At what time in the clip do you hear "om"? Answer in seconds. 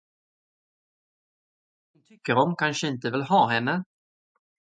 2.35-2.55